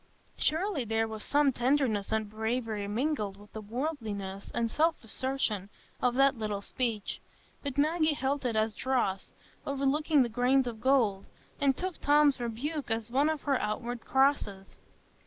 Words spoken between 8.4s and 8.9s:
it as